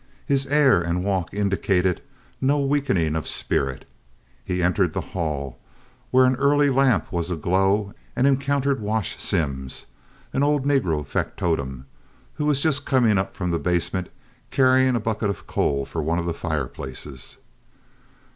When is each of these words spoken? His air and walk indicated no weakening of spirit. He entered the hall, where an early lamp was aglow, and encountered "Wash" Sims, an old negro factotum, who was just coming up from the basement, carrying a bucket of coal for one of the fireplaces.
His 0.25 0.47
air 0.47 0.81
and 0.81 1.03
walk 1.05 1.31
indicated 1.31 2.01
no 2.41 2.59
weakening 2.59 3.15
of 3.15 3.27
spirit. 3.27 3.87
He 4.43 4.63
entered 4.63 4.93
the 4.93 5.01
hall, 5.13 5.59
where 6.09 6.25
an 6.25 6.35
early 6.37 6.71
lamp 6.71 7.11
was 7.13 7.29
aglow, 7.29 7.93
and 8.15 8.25
encountered 8.25 8.81
"Wash" 8.81 9.19
Sims, 9.19 9.85
an 10.33 10.41
old 10.41 10.65
negro 10.65 11.05
factotum, 11.05 11.85
who 12.33 12.45
was 12.45 12.61
just 12.61 12.83
coming 12.83 13.19
up 13.19 13.35
from 13.35 13.51
the 13.51 13.59
basement, 13.59 14.09
carrying 14.49 14.95
a 14.95 14.99
bucket 14.99 15.29
of 15.29 15.45
coal 15.45 15.85
for 15.85 16.01
one 16.01 16.17
of 16.17 16.25
the 16.25 16.33
fireplaces. 16.33 17.37